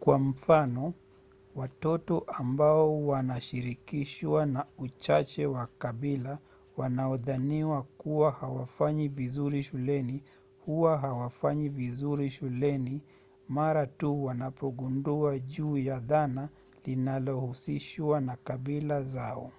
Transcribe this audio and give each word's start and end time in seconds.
kwa 0.00 0.18
mfano 0.18 0.94
watoto 1.54 2.18
ambao 2.26 3.06
wanashirikishwa 3.06 4.46
na 4.46 4.66
uchache 4.78 5.46
wa 5.46 5.68
kabila 5.78 6.38
wanaodhaniwa 6.76 7.82
kuwa 7.82 8.30
hawafanyi 8.30 9.08
vizuri 9.08 9.62
shuleni 9.62 10.22
huwa 10.66 10.98
hawafanyi 10.98 11.68
vizuri 11.68 12.30
shuleni 12.30 13.02
mara 13.48 13.86
tu 13.86 14.24
wanapogundua 14.24 15.38
juu 15.38 15.78
ya 15.78 16.00
dhana 16.00 16.48
linalohusishwa 16.84 18.20
na 18.20 18.36
kabila 18.36 19.02
zao 19.02 19.52